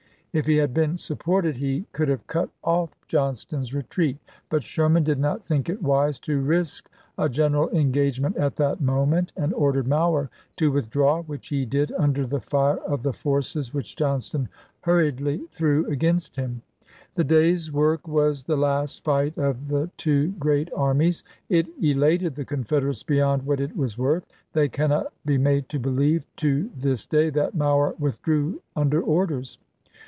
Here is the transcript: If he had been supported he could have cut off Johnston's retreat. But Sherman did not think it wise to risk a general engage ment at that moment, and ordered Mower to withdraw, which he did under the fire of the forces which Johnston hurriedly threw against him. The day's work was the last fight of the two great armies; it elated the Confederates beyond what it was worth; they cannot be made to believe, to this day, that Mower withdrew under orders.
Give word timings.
If 0.33 0.45
he 0.47 0.55
had 0.55 0.73
been 0.73 0.95
supported 0.95 1.57
he 1.57 1.83
could 1.91 2.07
have 2.07 2.25
cut 2.25 2.49
off 2.63 2.91
Johnston's 3.09 3.73
retreat. 3.73 4.17
But 4.49 4.63
Sherman 4.63 5.03
did 5.03 5.19
not 5.19 5.45
think 5.45 5.67
it 5.67 5.81
wise 5.83 6.19
to 6.21 6.39
risk 6.39 6.89
a 7.17 7.27
general 7.27 7.69
engage 7.71 8.21
ment 8.21 8.37
at 8.37 8.55
that 8.55 8.79
moment, 8.79 9.33
and 9.35 9.53
ordered 9.53 9.87
Mower 9.89 10.29
to 10.55 10.71
withdraw, 10.71 11.21
which 11.21 11.49
he 11.49 11.65
did 11.65 11.91
under 11.99 12.25
the 12.25 12.39
fire 12.39 12.77
of 12.77 13.03
the 13.03 13.11
forces 13.11 13.73
which 13.73 13.97
Johnston 13.97 14.47
hurriedly 14.83 15.41
threw 15.49 15.85
against 15.87 16.37
him. 16.37 16.61
The 17.15 17.25
day's 17.25 17.69
work 17.69 18.07
was 18.07 18.45
the 18.45 18.55
last 18.55 19.03
fight 19.03 19.37
of 19.37 19.67
the 19.67 19.91
two 19.97 20.29
great 20.39 20.71
armies; 20.73 21.25
it 21.49 21.67
elated 21.83 22.35
the 22.35 22.45
Confederates 22.45 23.03
beyond 23.03 23.43
what 23.45 23.59
it 23.59 23.75
was 23.75 23.97
worth; 23.97 24.25
they 24.53 24.69
cannot 24.69 25.11
be 25.25 25.37
made 25.37 25.67
to 25.67 25.77
believe, 25.77 26.25
to 26.37 26.69
this 26.73 27.05
day, 27.05 27.31
that 27.31 27.53
Mower 27.53 27.95
withdrew 27.99 28.61
under 28.77 29.01
orders. 29.01 29.59